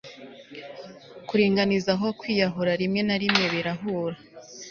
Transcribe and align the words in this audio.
kuringaniza 1.27 1.89
aho, 1.95 2.07
kwiyahura 2.19 2.71
rimwe 2.81 3.01
na 3.07 3.15
rimwe 3.21 3.43
birahura 3.53 4.17